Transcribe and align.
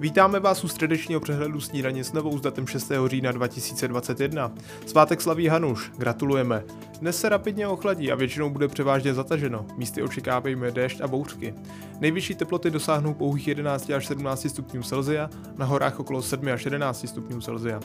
Vítáme 0.00 0.40
vás 0.40 0.64
u 0.64 0.68
středečního 0.68 1.20
přehledu 1.20 1.60
snídaně 1.60 2.04
s 2.04 2.12
novou 2.12 2.38
s 2.38 2.40
datem 2.40 2.66
6. 2.66 2.92
října 3.06 3.32
2021. 3.32 4.52
Svátek 4.86 5.20
slaví 5.20 5.48
Hanuš, 5.48 5.92
gratulujeme. 5.96 6.64
Dnes 7.00 7.20
se 7.20 7.28
rapidně 7.28 7.66
ochladí 7.66 8.12
a 8.12 8.14
většinou 8.14 8.50
bude 8.50 8.68
převážně 8.68 9.14
zataženo. 9.14 9.66
Místy 9.76 10.02
očekávejme 10.02 10.70
déšť 10.70 11.00
a 11.00 11.08
bouřky. 11.08 11.54
Nejvyšší 12.00 12.34
teploty 12.34 12.70
dosáhnou 12.70 13.14
pouhých 13.14 13.48
11 13.48 13.90
až 13.90 14.06
17 14.06 14.46
stupňů 14.48 14.82
Celsia, 14.82 15.30
na 15.56 15.66
horách 15.66 16.00
okolo 16.00 16.22
7 16.22 16.48
až 16.48 16.64
11 16.64 17.08
stupňů 17.08 17.40
Celsia. 17.40 17.80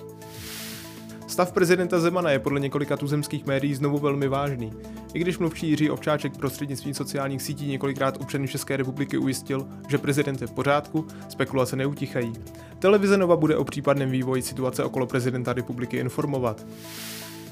Stav 1.35 1.51
prezidenta 1.51 1.99
Zemana 1.99 2.31
je 2.31 2.39
podle 2.39 2.59
několika 2.59 2.97
tuzemských 2.97 3.45
médií 3.45 3.75
znovu 3.75 3.97
velmi 3.97 4.27
vážný. 4.27 4.73
I 5.13 5.19
když 5.19 5.37
mluvčí 5.37 5.69
Jiří 5.69 5.89
Ovčáček 5.89 6.37
prostřednictvím 6.37 6.93
sociálních 6.93 7.41
sítí 7.41 7.67
několikrát 7.67 8.17
občany 8.21 8.47
České 8.47 8.77
republiky 8.77 9.17
ujistil, 9.17 9.67
že 9.87 9.97
prezident 9.97 10.41
je 10.41 10.47
v 10.47 10.51
pořádku, 10.51 11.07
spekulace 11.29 11.75
neutichají. 11.75 12.33
Televize 12.79 13.17
Nova 13.17 13.35
bude 13.35 13.57
o 13.57 13.63
případném 13.63 14.11
vývoji 14.11 14.41
situace 14.41 14.83
okolo 14.83 15.07
prezidenta 15.07 15.53
republiky 15.53 15.97
informovat. 15.97 16.65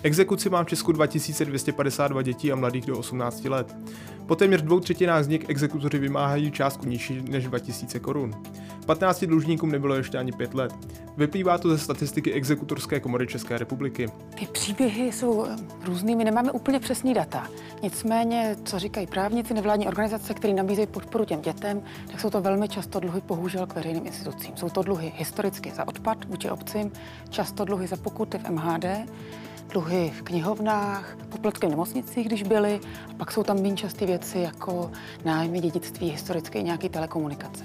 Exekuci 0.04 0.50
má 0.50 0.64
v 0.64 0.68
Česku 0.68 0.92
2252 0.92 2.22
dětí 2.22 2.52
a 2.52 2.56
mladých 2.56 2.86
do 2.86 2.98
18 2.98 3.46
let. 3.46 3.76
Po 4.26 4.36
téměř 4.36 4.62
dvou 4.62 4.80
třetinách 4.80 5.24
z 5.24 5.28
nich 5.28 5.50
exekutoři 5.50 6.00
vymáhají 6.00 6.52
částku 6.52 6.86
nižší 6.86 7.22
než 7.22 7.46
2000 7.46 8.00
korun. 8.00 8.32
15 8.86 9.26
dlužníkům 9.26 9.72
nebylo 9.72 9.96
ještě 9.96 10.18
ani 10.18 10.32
5 10.32 10.54
let. 10.54 10.74
Vyplývá 11.18 11.58
to 11.58 11.70
ze 11.70 11.78
statistiky 11.78 12.34
exekutorské 12.34 13.00
komory 13.00 13.28
České 13.28 13.58
republiky. 13.58 14.10
Ty 14.40 14.48
příběhy 14.48 15.12
jsou 15.12 15.46
eh, 15.46 15.56
různý, 15.86 16.16
my 16.16 16.24
nemáme 16.24 16.52
úplně 16.52 16.80
přesný 16.80 17.14
data. 17.14 17.48
Nicméně, 17.84 18.56
co 18.66 18.80
říkají 18.80 19.08
právníci, 19.08 19.54
nevládní 19.54 19.88
organizace, 19.88 20.34
které 20.34 20.54
nabízejí 20.54 20.88
podporu 20.88 21.26
těm 21.26 21.42
dětem, 21.42 21.84
tak 22.12 22.20
jsou 22.20 22.30
to 22.30 22.42
velmi 22.42 22.70
často 22.70 23.00
dluhy 23.00 23.22
bohužel 23.28 23.68
k 23.68 23.76
veřejným 23.76 24.06
institucím. 24.06 24.58
Jsou 24.58 24.70
to 24.70 24.84
dluhy 24.84 25.14
historicky 25.16 25.72
za 25.72 25.88
odpad 25.88 26.26
vůči 26.26 26.50
obcím, 26.50 26.92
často 27.30 27.66
dluhy 27.66 27.88
za 27.88 27.96
pokuty 27.96 28.38
v 28.38 28.50
MHD, 28.50 28.86
dluhy 29.70 30.12
v 30.18 30.22
knihovnách, 30.22 31.18
poplatky 31.30 31.68
v 31.68 31.70
nemocnicích, 31.70 32.28
když 32.28 32.44
byly, 32.44 32.80
a 33.12 33.14
pak 33.14 33.32
jsou 33.32 33.44
tam 33.44 33.62
méně 33.62 33.76
časté 33.76 34.06
věci 34.06 34.40
jako 34.40 34.92
nájmy, 35.26 35.60
dědictví, 35.60 36.10
historické 36.10 36.62
nějaké 36.62 36.90
telekomunikace. 36.90 37.64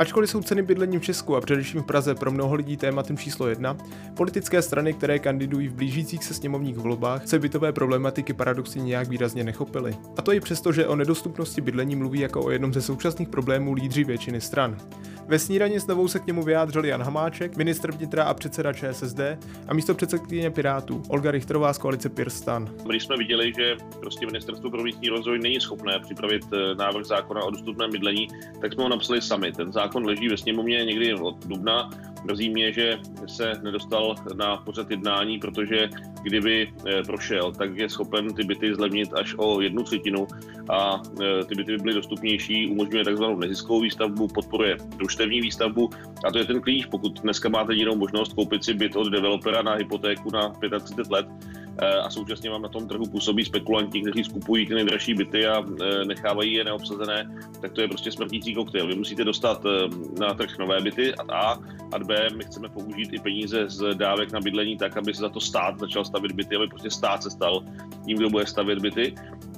Ačkoliv 0.00 0.30
jsou 0.30 0.42
ceny 0.42 0.62
bydlení 0.62 0.98
v 0.98 1.02
Česku 1.02 1.36
a 1.36 1.40
především 1.40 1.82
v 1.82 1.86
Praze 1.86 2.14
pro 2.14 2.30
mnoho 2.30 2.54
lidí 2.54 2.76
tématem 2.76 3.18
číslo 3.18 3.48
jedna, 3.48 3.76
politické 4.16 4.62
strany, 4.62 4.92
které 4.92 5.18
kandidují 5.18 5.68
v 5.68 5.74
blížících 5.74 6.24
se 6.24 6.34
sněmovních 6.34 6.76
volbách, 6.76 7.28
se 7.28 7.38
bytové 7.38 7.72
problematiky 7.72 8.32
paradoxně 8.32 8.82
nějak 8.82 9.08
výrazně 9.08 9.44
nechopily. 9.44 9.96
A 10.16 10.22
to 10.22 10.32
i 10.32 10.40
přesto, 10.40 10.72
že 10.72 10.86
o 10.86 10.96
nedostupnosti 10.96 11.60
bydlení 11.60 11.96
mluví 11.96 12.20
jako 12.20 12.44
o 12.44 12.50
jednom 12.50 12.72
ze 12.72 12.82
současných 12.82 13.28
problémů 13.28 13.72
lídři 13.72 14.04
většiny 14.04 14.40
stran. 14.40 14.76
Ve 15.26 15.38
snídani 15.38 15.80
s 15.80 15.86
novou 15.86 16.08
se 16.08 16.18
k 16.18 16.26
němu 16.26 16.42
vyjádřil 16.42 16.84
Jan 16.84 17.02
Hamáček, 17.02 17.56
ministr 17.56 17.92
vnitra 17.92 18.24
a 18.24 18.34
předseda 18.34 18.72
ČSSD 18.72 19.20
a 19.68 19.74
místo 19.74 19.94
předsedkyně 19.94 20.50
Pirátů 20.50 21.02
Olga 21.08 21.30
Richterová 21.30 21.72
z 21.72 21.78
koalice 21.78 22.08
Pirstan. 22.08 22.70
Když 22.86 23.02
jsme 23.04 23.16
viděli, 23.16 23.52
že 23.58 23.76
prostě 24.00 24.26
ministerstvo 24.26 24.70
pro 24.70 24.82
místní 24.82 25.08
rozvoj 25.08 25.38
není 25.38 25.60
schopné 25.60 25.98
připravit 25.98 26.42
eh, 26.52 26.74
návrh 26.74 27.04
zákona 27.04 27.44
o 27.44 27.50
dostupném 27.50 27.90
bydlení, 27.90 28.28
tak 28.60 28.72
jsme 28.72 28.82
ho 28.82 28.88
napsali 28.88 29.22
sami. 29.22 29.52
Ten 29.52 29.72
zákon 29.72 29.89
leží 29.94 30.28
ve 30.28 30.36
sněmovně 30.36 30.84
někdy 30.84 31.14
od 31.14 31.46
dubna. 31.46 31.90
Mrzí 32.24 32.50
mě, 32.50 32.72
že 32.72 32.98
se 33.26 33.52
nedostal 33.62 34.14
na 34.36 34.56
pořad 34.56 34.90
jednání, 34.90 35.38
protože 35.38 35.88
kdyby 36.22 36.72
eh, 36.86 37.02
prošel, 37.02 37.52
tak 37.52 37.76
je 37.76 37.88
schopen 37.88 38.34
ty 38.34 38.44
byty 38.44 38.74
zlevnit 38.74 39.12
až 39.14 39.34
o 39.36 39.60
jednu 39.60 39.82
třetinu 39.82 40.26
a 40.68 41.02
eh, 41.22 41.44
ty 41.44 41.54
byty 41.54 41.72
by 41.72 41.78
byly 41.78 41.94
dostupnější, 41.94 42.66
umožňuje 42.66 43.04
takzvanou 43.04 43.38
neziskovou 43.38 43.80
výstavbu, 43.80 44.28
podporuje 44.28 44.76
družstevní 44.96 45.40
výstavbu 45.40 45.90
a 46.26 46.30
to 46.32 46.38
je 46.38 46.44
ten 46.44 46.60
klíč. 46.60 46.86
Pokud 46.86 47.20
dneska 47.20 47.48
máte 47.48 47.74
jinou 47.74 47.96
možnost 47.96 48.32
koupit 48.32 48.64
si 48.64 48.74
byt 48.74 48.96
od 48.96 49.08
developera 49.08 49.62
na 49.62 49.74
hypotéku 49.74 50.30
na 50.30 50.48
35 50.48 51.10
let, 51.10 51.26
a 52.02 52.10
současně 52.10 52.50
vám 52.50 52.62
na 52.62 52.68
tom 52.68 52.88
trhu 52.88 53.06
působí 53.06 53.44
spekulanti, 53.44 54.00
kteří 54.00 54.24
skupují 54.24 54.66
ty 54.66 54.74
nejdražší 54.74 55.14
byty 55.14 55.46
a 55.46 55.64
nechávají 56.06 56.52
je 56.52 56.64
neobsazené, 56.64 57.30
tak 57.60 57.72
to 57.72 57.80
je 57.80 57.88
prostě 57.88 58.12
smrtící 58.12 58.54
koktejl. 58.54 58.86
Vy 58.86 58.94
musíte 58.94 59.24
dostat 59.24 59.62
na 60.20 60.34
trh 60.34 60.58
nové 60.58 60.80
byty 60.80 61.14
a 61.14 61.22
A, 61.34 61.52
a 61.92 61.98
B, 61.98 62.28
my 62.36 62.44
chceme 62.44 62.68
použít 62.68 63.12
i 63.12 63.18
peníze 63.18 63.64
z 63.68 63.94
dávek 63.94 64.32
na 64.32 64.40
bydlení 64.40 64.76
tak, 64.76 64.96
aby 64.96 65.14
se 65.14 65.20
za 65.20 65.28
to 65.28 65.40
stát 65.40 65.78
začal 65.78 66.04
stavět 66.04 66.32
byty, 66.32 66.56
aby 66.56 66.66
prostě 66.66 66.90
stát 66.90 67.22
se 67.22 67.30
stal 67.30 67.64
tím, 68.06 68.16
kdo 68.16 68.30
bude 68.30 68.46
stavět 68.46 68.78
byty. 68.78 69.14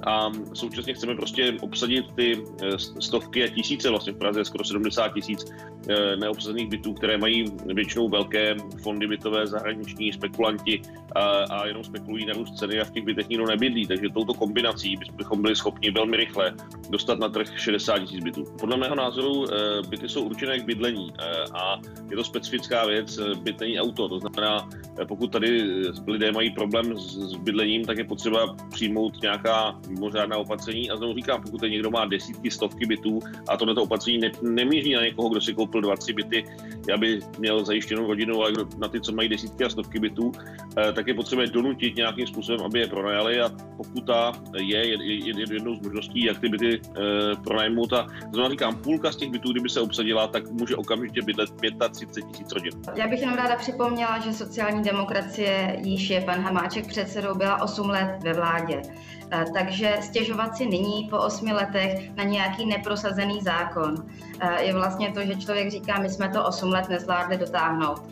A 0.07 0.31
současně 0.55 0.95
chceme 0.95 1.15
prostě 1.15 1.57
obsadit 1.61 2.13
ty 2.15 2.45
eh, 2.63 2.79
stovky 2.79 3.45
a 3.45 3.49
tisíce, 3.49 3.91
vlastně 3.91 4.13
v 4.13 4.17
Praze 4.17 4.45
skoro 4.45 4.65
70 4.65 5.09
tisíc 5.09 5.45
eh, 5.89 6.17
neobsazených 6.17 6.69
bytů, 6.69 6.95
které 6.95 7.19
mají 7.19 7.45
většinou 7.67 8.09
velké 8.09 8.57
fondy 8.83 9.07
bytové, 9.07 9.47
zahraniční 9.47 10.13
spekulanti 10.13 10.83
a, 11.15 11.21
a 11.31 11.67
jenom 11.67 11.85
spekulují 11.85 12.27
na 12.27 12.33
růst 12.33 12.59
ceny 12.59 12.81
a 12.81 12.85
v 12.85 12.91
těch 12.91 13.05
bytech 13.05 13.29
nikdo 13.29 13.47
nebydlí. 13.47 13.87
Takže 13.87 14.09
touto 14.15 14.35
kombinací 14.35 14.97
bychom 15.17 15.43
byli 15.43 15.57
schopni 15.57 15.91
velmi 15.91 16.17
rychle 16.17 16.55
dostat 16.91 17.19
na 17.19 17.29
trh 17.29 17.59
60 17.61 17.99
tisíc 17.99 18.25
bytů. 18.25 18.45
Podle 18.61 18.77
mého 18.77 18.95
názoru 18.95 19.45
eh, 19.45 19.83
byty 19.89 20.09
jsou 20.09 20.23
určené 20.23 20.59
k 20.59 20.65
bydlení 20.65 21.13
a 21.55 21.81
je 22.11 22.17
to 22.17 22.25
specifická 22.25 22.87
věc, 22.87 23.19
byt 23.43 23.61
není 23.61 23.81
auto. 23.81 24.09
To 24.09 24.19
znamená, 24.19 24.69
pokud 25.09 25.33
tady 25.33 25.63
lidé 26.07 26.33
mají 26.33 26.51
problém 26.51 26.99
s 26.99 27.37
bydlením, 27.37 27.85
tak 27.85 27.99
je 27.99 28.05
potřeba 28.05 28.57
přijmout 28.71 29.23
nějaká 29.23 29.81
mimořádná 29.93 30.37
opatření. 30.37 30.91
A 30.91 30.97
znovu 30.97 31.15
říkám, 31.15 31.43
pokud 31.43 31.63
někdo 31.63 31.91
má 31.91 32.05
desítky, 32.05 32.51
stovky 32.51 32.87
bytů 32.87 33.21
a 33.49 33.57
tohle 33.57 33.75
opatření 33.75 34.19
ne, 34.19 34.31
nemíří 34.43 34.95
na 34.95 35.01
někoho, 35.01 35.29
kdo 35.29 35.41
si 35.41 35.55
koupil 35.55 35.81
dva, 35.81 35.97
tři 35.97 36.13
byty, 36.13 36.45
já 36.89 36.97
by 36.97 37.21
měl 37.39 37.65
zajištěnou 37.65 38.07
rodinu, 38.07 38.43
ale 38.43 38.53
na 38.79 38.89
ty, 38.89 39.01
co 39.01 39.13
mají 39.13 39.29
desítky 39.29 39.65
a 39.65 39.71
stovky 39.71 39.99
bytů, 39.99 40.33
eh, 40.79 40.93
tak 40.93 41.07
je 41.09 41.15
potřeba 41.15 41.43
donutit 41.47 41.97
nějakým 41.97 42.27
způsobem, 42.27 42.67
aby 42.67 42.81
je 42.81 42.87
pronajali 42.87 43.41
a 43.41 43.51
pokuta 43.77 44.33
je, 44.59 44.87
je, 44.89 44.97
je 45.29 45.35
jednou 45.53 45.75
z 45.75 45.81
možností, 45.81 46.25
jak 46.25 46.41
ty 46.41 46.49
byty 46.49 46.81
eh, 46.81 47.01
pronajmout. 47.45 47.93
A 47.93 48.07
znovu 48.33 48.51
říkám, 48.51 48.77
půlka 48.77 49.13
z 49.13 49.17
těch 49.17 49.31
bytů, 49.31 49.53
kdyby 49.53 49.69
se 49.69 49.81
obsadila, 49.81 50.27
tak 50.27 50.51
může 50.51 50.77
okamžitě 50.77 51.23
bydlet 51.23 51.51
35 51.93 52.25
tisíc 52.25 52.53
rodin. 52.53 52.73
Já 52.95 53.09
bych 53.09 53.21
jenom 53.21 53.37
ráda 53.37 53.57
připomněla, 53.57 54.19
že 54.19 54.33
sociální 54.33 54.83
demokracie, 54.83 55.81
již 55.85 56.11
je 56.11 56.21
pan 56.21 56.41
Hamáček 56.41 56.87
předsedou, 56.87 57.35
byla 57.35 57.63
8 57.63 57.89
let 57.89 58.19
ve 58.23 58.33
vládě. 58.33 58.83
Eh, 59.31 59.45
takže 59.83 60.03
stěžovat 60.03 60.57
si 60.57 60.67
nyní 60.67 61.09
po 61.11 61.19
osmi 61.19 61.53
letech 61.53 62.17
na 62.17 62.25
nějaký 62.25 62.67
neprosazený 62.67 63.41
zákon 63.41 63.95
eh, 64.41 64.63
je 64.63 64.75
vlastně 64.75 65.13
to, 65.13 65.27
že 65.27 65.37
člověk 65.37 65.71
říká, 65.71 65.99
my 65.99 66.11
jsme 66.11 66.29
to 66.29 66.45
osm 66.45 66.71
let 66.71 66.89
nezvládli 66.89 67.37
dotáhnout. 67.37 68.03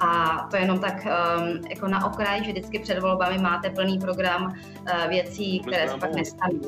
A 0.00 0.38
to 0.50 0.56
jenom 0.56 0.78
tak 0.78 1.06
um, 1.06 1.60
jako 1.70 1.88
na 1.88 2.06
okraj, 2.06 2.44
že 2.44 2.50
vždycky 2.50 2.78
před 2.78 2.98
volbami 2.98 3.38
máte 3.38 3.70
plný 3.70 3.98
program 3.98 4.44
uh, 4.46 5.08
věcí, 5.08 5.60
které 5.60 5.88
se 5.88 5.96
pak 5.96 6.14
nestaví. 6.14 6.60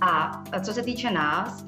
A 0.00 0.42
co 0.64 0.72
se 0.72 0.82
týče 0.82 1.10
nás, 1.10 1.64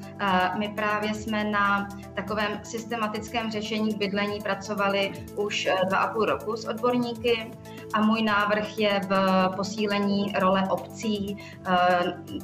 my 0.59 0.69
právě 0.69 1.15
jsme 1.15 1.45
na 1.45 1.89
takovém 2.15 2.61
systematickém 2.63 3.51
řešení 3.51 3.95
bydlení 3.95 4.41
pracovali 4.41 5.13
už 5.37 5.69
dva 5.89 5.99
a 5.99 6.13
půl 6.13 6.25
roku 6.25 6.57
s 6.57 6.65
odborníky 6.65 7.51
a 7.95 8.01
můj 8.01 8.23
návrh 8.23 8.79
je 8.79 9.01
v 9.09 9.49
posílení 9.57 10.33
role 10.39 10.63
obcí. 10.71 11.37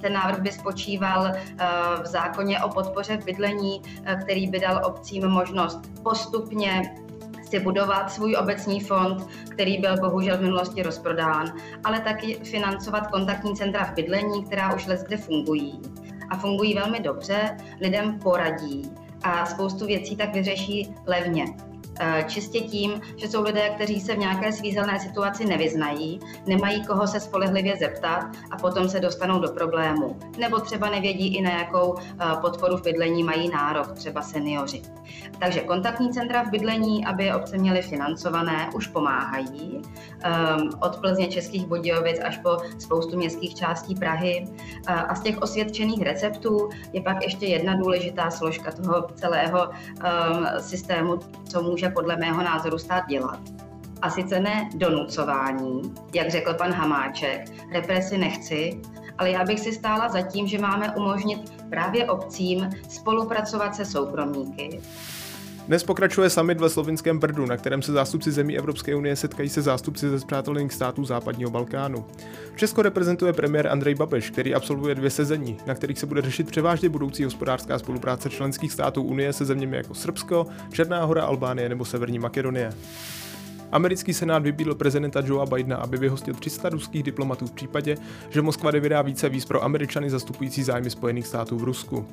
Ten 0.01 0.13
návrh 0.13 0.41
by 0.41 0.53
spočíval 0.53 1.33
v 2.03 2.07
zákoně 2.07 2.61
o 2.61 2.69
podpoře 2.69 3.17
v 3.17 3.25
bydlení, 3.25 3.83
který 4.23 4.47
by 4.47 4.61
dal 4.61 4.81
obcím 4.85 5.29
možnost 5.29 6.03
postupně 6.03 6.95
si 7.53 7.61
budovat 7.61 8.13
svůj 8.13 8.37
obecní 8.37 8.81
fond, 8.81 9.27
který 9.49 9.79
byl 9.79 9.97
bohužel 9.97 10.39
v 10.39 10.41
minulosti 10.41 10.83
rozprodán, 10.83 11.53
ale 11.85 12.01
taky 12.01 12.35
financovat 12.35 13.07
kontaktní 13.07 13.57
centra 13.57 13.85
v 13.85 13.95
bydlení, 13.95 14.45
která 14.45 14.75
už 14.75 14.87
let 14.87 15.01
kde 15.07 15.17
fungují 15.17 15.81
a 16.31 16.37
fungují 16.39 16.75
velmi 16.75 17.01
dobře, 17.01 17.57
lidem 17.81 18.19
poradí 18.19 18.91
a 19.23 19.47
spoustu 19.47 19.87
věcí 19.87 20.17
tak 20.17 20.35
vyřeší 20.35 20.95
levně. 21.07 21.72
Eh, 22.01 22.25
čistě 22.29 22.61
tím, 22.61 23.01
že 23.17 23.29
jsou 23.29 23.43
lidé, 23.43 23.71
kteří 23.71 24.01
se 24.01 24.15
v 24.15 24.19
nějaké 24.19 24.53
svízelné 24.53 25.01
situaci 25.01 25.45
nevyznají, 25.45 26.21
nemají 26.47 26.87
koho 26.87 27.07
se 27.07 27.21
spolehlivě 27.21 27.77
zeptat 27.77 28.25
a 28.51 28.57
potom 28.57 28.89
se 28.89 29.01
dostanou 29.01 29.41
do 29.41 29.49
problému. 29.49 30.17
Nebo 30.39 30.61
třeba 30.61 30.91
nevědí 30.91 31.37
i 31.37 31.43
na 31.43 31.51
jakou 31.51 31.95
eh, 31.99 32.25
podporu 32.41 32.77
v 32.77 32.83
bydlení 32.83 33.23
mají 33.23 33.51
nárok, 33.51 33.93
třeba 33.93 34.23
seniori. 34.23 34.83
Takže 35.39 35.61
kontaktní 35.61 36.13
centra 36.13 36.43
v 36.43 36.51
bydlení, 36.51 37.07
aby 37.07 37.33
obce 37.33 37.59
měly 37.59 37.83
financované, 37.83 38.71
už 38.75 38.87
pomáhají. 38.87 39.83
Ehm, 40.23 40.71
od 40.81 40.97
Plzně 40.97 41.29
Českých 41.29 41.67
Budějovic 41.67 42.21
až 42.25 42.39
po 42.39 42.57
spoustu 42.79 43.17
městských 43.17 43.55
částí 43.55 43.95
Prahy. 43.95 44.47
Eh, 44.87 44.93
a 44.93 45.15
z 45.15 45.21
těch 45.21 45.43
osvědčených 45.43 46.03
receptů 46.03 46.69
je 46.93 47.03
pak 47.03 47.23
ještě 47.23 47.47
jedna 47.47 47.75
důležitá 47.75 48.31
složka 48.31 48.73
toho 48.73 49.09
celého 49.15 49.71
systému, 50.59 51.19
co 51.49 51.63
může 51.63 51.82
podle 51.91 52.17
mého 52.17 52.43
názoru 52.43 52.79
stát 52.79 53.07
dělat. 53.09 53.41
A 54.03 54.11
sice 54.11 54.41
ne 54.41 54.71
donucování, 54.75 55.95
jak 56.15 56.31
řekl 56.31 56.55
pan 56.55 56.73
Hamáček, 56.73 57.45
represi 57.73 58.19
nechci, 58.19 58.81
ale 59.19 59.31
já 59.31 59.45
bych 59.45 59.61
si 59.61 59.73
stála 59.73 60.09
za 60.09 60.23
tím, 60.23 60.47
že 60.49 60.59
máme 60.59 60.97
umožnit 60.97 61.63
právě 61.71 62.11
obcím 62.11 62.71
spolupracovat 62.89 63.75
se 63.75 63.85
soukromníky. 63.85 64.81
Dnes 65.73 65.85
pokračuje 65.85 66.31
summit 66.31 66.61
ve 66.61 66.71
slovinském 66.71 67.19
Brdu, 67.19 67.47
na 67.47 67.57
kterém 67.57 67.83
se 67.83 67.93
zástupci 67.93 68.33
zemí 68.33 68.59
Evropské 68.59 68.95
unie 68.95 69.17
setkají 69.17 69.49
se 69.49 69.63
zástupci 69.63 70.11
ze 70.11 70.21
zpřátelených 70.21 70.73
států 70.73 71.05
západního 71.05 71.51
Balkánu. 71.51 72.05
Česko 72.57 72.83
reprezentuje 72.83 73.33
premiér 73.33 73.69
Andrej 73.69 73.95
Babiš, 73.95 74.31
který 74.31 74.55
absolvuje 74.55 74.95
dvě 74.95 75.11
sezení, 75.11 75.57
na 75.67 75.75
kterých 75.75 75.99
se 75.99 76.07
bude 76.07 76.23
řešit 76.23 76.51
převážně 76.51 76.89
budoucí 76.89 77.25
hospodářská 77.25 77.79
spolupráce 77.79 78.31
členských 78.31 78.73
států 78.73 79.03
Unie 79.03 79.33
se 79.33 79.45
zeměmi 79.45 79.77
jako 79.77 79.95
Srbsko, 79.95 80.47
Černá 80.73 81.05
hora, 81.05 81.25
Albánie 81.25 81.69
nebo 81.69 81.85
Severní 81.85 82.19
Makedonie. 82.19 82.73
Americký 83.73 84.15
senát 84.15 84.43
vybídl 84.43 84.75
prezidenta 84.75 85.23
Joea 85.27 85.47
Bidena, 85.47 85.77
aby 85.77 85.99
vyhostil 85.99 86.35
300 86.35 86.69
ruských 86.69 87.03
diplomatů 87.03 87.47
v 87.47 87.53
případě, 87.53 87.97
že 88.31 88.43
Moskva 88.43 88.71
vydá 88.71 89.03
více 89.03 89.29
víz 89.29 89.45
pro 89.45 89.65
Američany 89.65 90.11
zastupující 90.11 90.63
zájmy 90.63 90.91
Spojených 90.91 91.27
států 91.27 91.59
v 91.59 91.65
Rusku. 91.65 92.07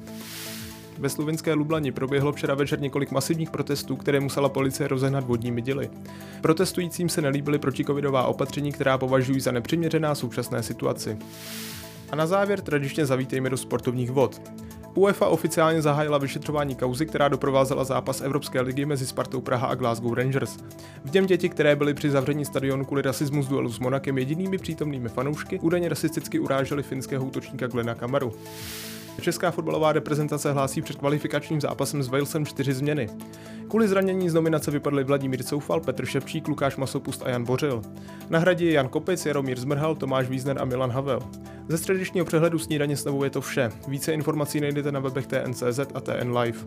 Ve 1.00 1.10
slovinské 1.10 1.54
Lublani 1.54 1.92
proběhlo 1.92 2.31
včera 2.31 2.56
večer 2.56 2.80
několik 2.80 3.12
masivních 3.12 3.50
protestů, 3.50 3.96
které 3.96 4.19
musela 4.19 4.50
policie 4.50 4.88
rozehnat 4.88 5.24
vodními 5.24 5.62
děly. 5.62 5.90
Protestujícím 6.42 7.10
se 7.10 7.22
nelíbily 7.22 7.60
protikovidová 7.60 8.24
opatření, 8.24 8.72
která 8.72 8.98
považují 8.98 9.40
za 9.40 9.51
nepřiměřená 9.51 10.16
současné 10.16 10.63
situaci. 10.63 11.18
A 12.12 12.16
na 12.16 12.28
závěr 12.28 12.62
tradičně 12.62 13.06
zavítejme 13.06 13.50
do 13.50 13.57
sportovních 13.57 14.12
vod. 14.12 14.42
UEFA 14.96 15.28
oficiálně 15.28 15.81
zahájila 15.81 16.18
vyšetřování 16.18 16.75
kauzy, 16.75 17.06
která 17.06 17.28
doprovázela 17.28 17.84
zápas 17.84 18.22
Evropské 18.22 18.62
ligy 18.62 18.86
mezi 18.86 19.07
Spartou 19.07 19.42
Praha 19.42 19.68
a 19.68 19.75
Glasgow 19.75 20.13
Rangers. 20.13 20.57
V 21.06 21.13
něm 21.13 21.25
děti, 21.25 21.50
které 21.50 21.75
byly 21.75 21.94
při 21.94 22.10
zavření 22.10 22.46
stadionu 22.46 22.86
kvůli 22.86 23.01
rasismu 23.01 23.44
z 23.44 23.48
duelu 23.48 23.69
s 23.69 23.80
Monakem 23.80 24.18
jedinými 24.18 24.57
přítomnými 24.57 25.10
fanoušky, 25.10 25.60
údajně 25.60 25.90
rasisticky 25.90 26.40
uráželi 26.40 26.84
finského 26.84 27.25
útočníka 27.25 27.68
Glena 27.68 27.96
Kamaru. 27.96 28.34
Česká 29.19 29.51
fotbalová 29.51 29.94
reprezentace 29.94 30.51
hlásí 30.51 30.81
před 30.81 30.98
kvalifikačním 30.98 31.62
zápasem 31.62 32.04
s 32.04 32.07
Walesem 32.07 32.45
čtyři 32.45 32.74
změny. 32.74 33.10
Kvůli 33.68 33.88
zranění 33.88 34.30
z 34.30 34.33
nominace 34.33 34.71
vypadli 34.71 35.04
Vladimír 35.04 35.44
Coufal, 35.44 35.80
Petr 35.80 36.06
Šepčík, 36.06 36.48
Lukáš 36.48 36.75
Masopust 36.75 37.24
a 37.24 37.30
Jan 37.30 37.44
Bořil. 37.44 37.81
Na 38.30 38.39
hradě 38.39 38.66
je 38.66 38.71
Jan 38.71 38.89
Kopec, 38.89 39.25
Jaromír 39.25 39.60
Zmrhal, 39.60 39.95
Tomáš 39.95 40.30
Vízner 40.30 40.62
a 40.62 40.66
Milan 40.66 40.92
Havel. 40.92 41.19
Ze 41.68 41.77
středečního 41.77 42.25
přehledu 42.25 42.60
snídaně 42.60 42.98
s 42.98 43.24
je 43.24 43.30
to 43.30 43.42
vše. 43.42 43.71
Více 43.88 44.13
informací 44.13 44.62
najdete 44.62 44.92
na 44.92 45.00
webech 45.00 45.27
TNCZ 45.27 45.80
a 45.94 46.01
TN 46.01 46.38
Live. 46.38 46.60